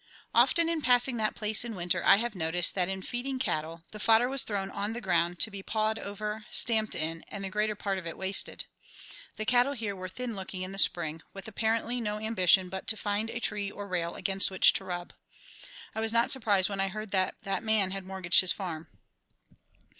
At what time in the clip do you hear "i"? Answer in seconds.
2.03-2.15, 15.93-16.01, 16.79-16.87